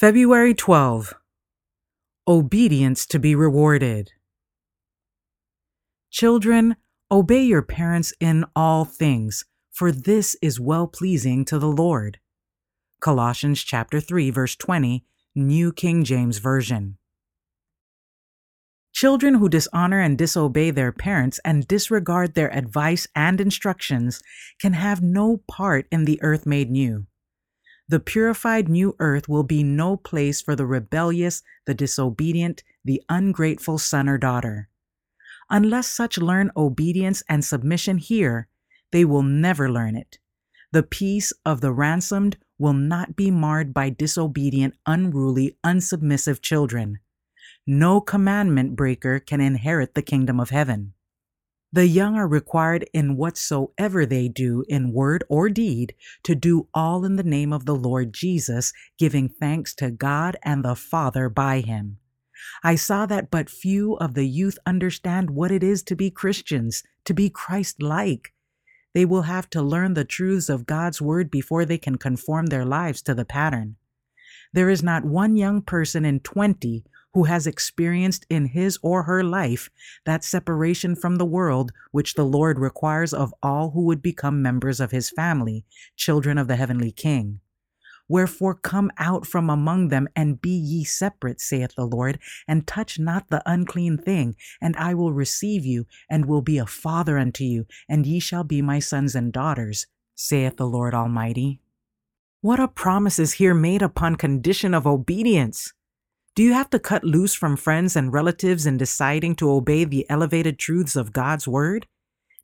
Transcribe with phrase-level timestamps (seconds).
[0.00, 1.12] February 12.
[2.26, 4.12] Obedience to be rewarded.
[6.10, 6.76] Children,
[7.10, 12.18] obey your parents in all things, for this is well pleasing to the Lord.
[13.02, 16.96] Colossians chapter 3 verse 20, New King James Version.
[18.94, 24.22] Children who dishonor and disobey their parents and disregard their advice and instructions
[24.58, 27.04] can have no part in the earth made new.
[27.90, 33.78] The purified new earth will be no place for the rebellious, the disobedient, the ungrateful
[33.78, 34.68] son or daughter.
[35.50, 38.46] Unless such learn obedience and submission here,
[38.92, 40.20] they will never learn it.
[40.70, 47.00] The peace of the ransomed will not be marred by disobedient, unruly, unsubmissive children.
[47.66, 50.94] No commandment breaker can inherit the kingdom of heaven.
[51.72, 57.04] The young are required in whatsoever they do, in word or deed, to do all
[57.04, 61.60] in the name of the Lord Jesus, giving thanks to God and the Father by
[61.60, 61.98] him.
[62.64, 66.82] I saw that but few of the youth understand what it is to be Christians,
[67.04, 68.32] to be Christ like.
[68.92, 72.64] They will have to learn the truths of God's Word before they can conform their
[72.64, 73.76] lives to the pattern.
[74.52, 79.22] There is not one young person in 20 who has experienced in his or her
[79.22, 79.70] life
[80.06, 84.80] that separation from the world which the Lord requires of all who would become members
[84.80, 85.64] of his family,
[85.96, 87.40] children of the heavenly King.
[88.08, 92.98] Wherefore come out from among them and be ye separate, saith the Lord, and touch
[92.98, 97.44] not the unclean thing, and I will receive you, and will be a father unto
[97.44, 99.86] you, and ye shall be my sons and daughters,
[100.16, 101.60] saith the Lord Almighty.
[102.40, 105.72] What a promise is here made upon condition of obedience!
[106.36, 110.08] Do you have to cut loose from friends and relatives in deciding to obey the
[110.08, 111.86] elevated truths of God's Word?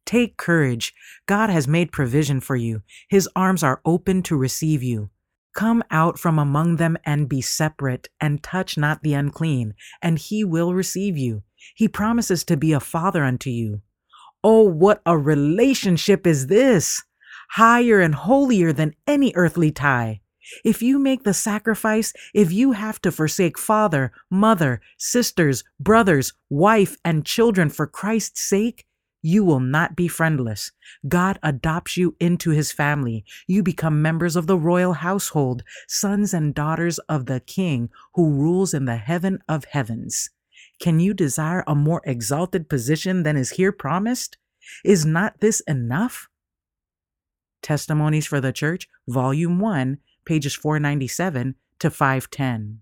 [0.04, 0.92] Take courage.
[1.26, 2.82] God has made provision for you.
[3.08, 5.10] His arms are open to receive you.
[5.54, 10.44] Come out from among them and be separate, and touch not the unclean, and he
[10.44, 11.44] will receive you.
[11.74, 13.82] He promises to be a father unto you.
[14.44, 17.02] Oh, what a relationship is this!
[17.50, 20.20] Higher and holier than any earthly tie.
[20.64, 26.96] If you make the sacrifice, if you have to forsake father, mother, sisters, brothers, wife,
[27.04, 28.86] and children for Christ's sake,
[29.22, 30.70] you will not be friendless.
[31.08, 33.24] God adopts you into his family.
[33.48, 38.72] You become members of the royal household, sons and daughters of the King who rules
[38.72, 40.30] in the heaven of heavens.
[40.78, 44.36] Can you desire a more exalted position than is here promised?
[44.84, 46.28] Is not this enough?
[47.62, 52.80] Testimonies for the Church, Volume 1, pages 497 to 510.